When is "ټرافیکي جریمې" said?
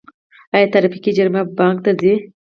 0.73-1.41